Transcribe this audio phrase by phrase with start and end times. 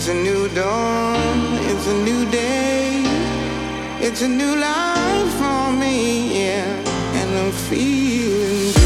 [0.00, 3.02] It's a new dawn, it's a new day,
[4.00, 6.64] it's a new life for me, yeah,
[7.20, 8.79] and I'm feeling.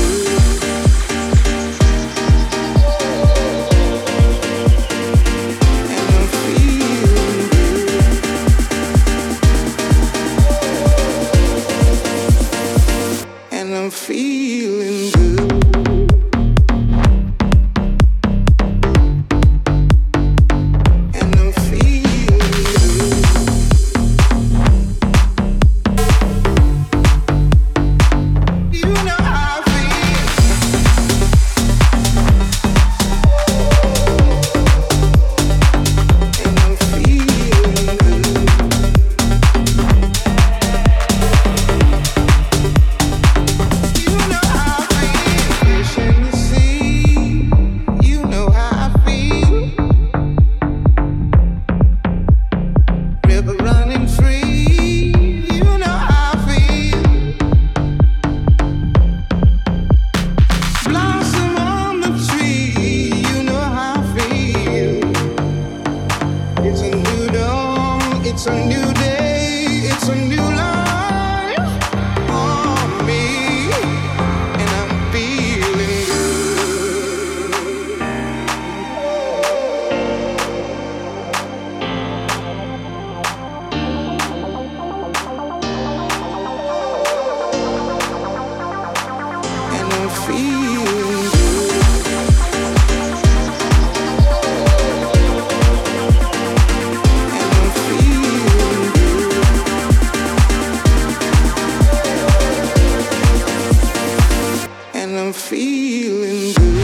[105.25, 106.84] I'm feeling good.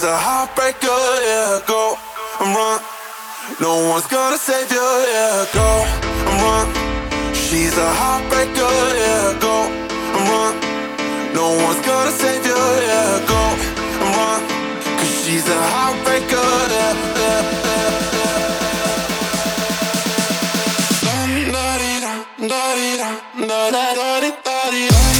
[0.00, 1.94] She's a heartbreaker, yeah, go
[2.40, 2.80] and run.
[3.60, 5.84] No one's gonna save you, yeah, go
[6.24, 6.68] and run.
[7.34, 9.68] She's a heartbreaker, yeah, go
[10.16, 10.54] and run.
[11.34, 13.42] No one's gonna save you, yeah, go
[14.00, 14.40] and run.
[14.96, 18.50] Cause she's a heartbreaker, yeah, yeah, yeah, yeah.
[22.48, 25.19] Da da da da da da da da da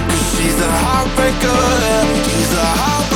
[0.61, 2.23] She's a heartbreaker.
[2.29, 3.10] She's a heartbreaker.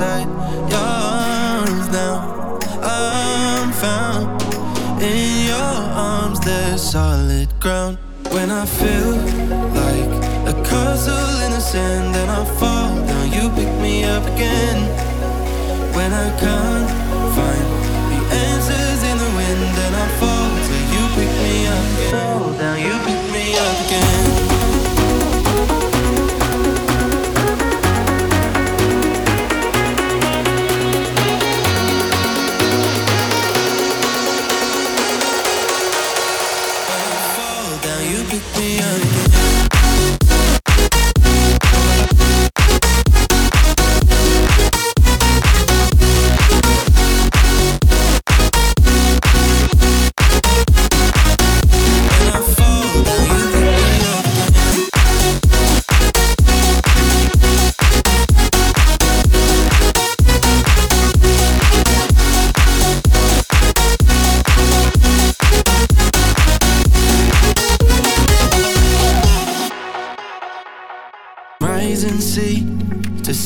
[0.00, 0.28] Inside
[0.70, 2.58] your arms now.
[2.82, 4.42] I'm found
[5.02, 7.98] in your arms, there's solid ground.
[8.30, 9.16] When I feel
[9.82, 10.10] like
[10.48, 13.26] a castle in the sand, then I fall down.
[13.32, 14.78] You pick me up again
[15.94, 16.79] when I can't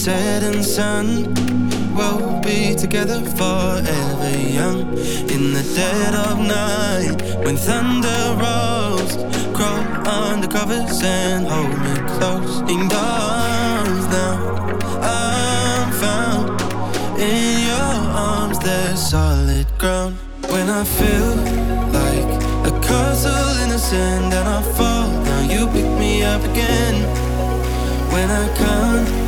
[0.04, 1.34] to setting sun.
[1.94, 4.80] We'll be together forever young.
[5.34, 9.16] In the dead of night, when thunder rolls,
[9.56, 12.60] crawl under covers and hold me close.
[12.72, 14.36] In arms now,
[15.00, 16.60] I'm found.
[17.18, 17.94] In your
[18.28, 20.16] arms, there's solid ground.
[20.50, 21.34] When I feel
[21.98, 22.28] like
[22.70, 26.96] a castle in the sand and I fall now you pick me up again
[28.12, 29.23] when I can't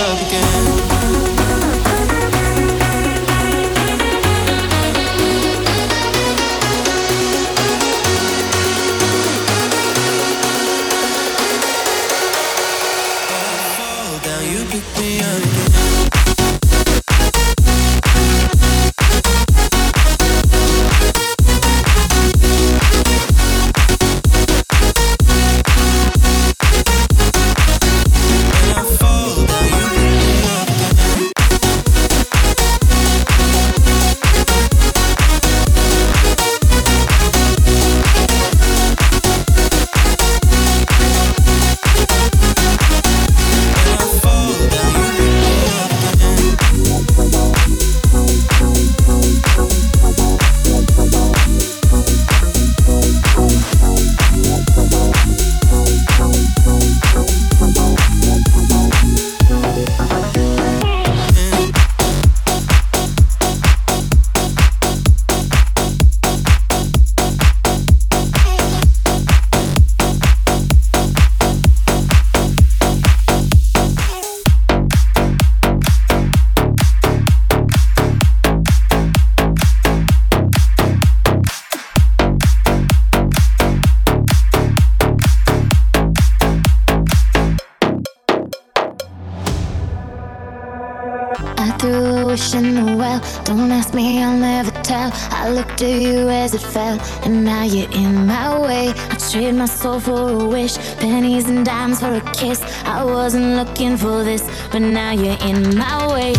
[0.00, 0.77] up again.
[95.08, 95.34] Never.
[95.34, 98.88] I looked at you as it fell, and now you're in my way.
[98.88, 102.60] I trade my soul for a wish, pennies and dimes for a kiss.
[102.84, 106.32] I wasn't looking for this, but now you're in my way.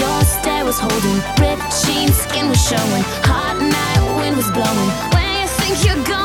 [0.00, 3.04] Your stare was holding, ripped jeans, skin was showing.
[3.30, 4.90] Hot night, wind was blowing.
[5.14, 6.23] Where you think you're going,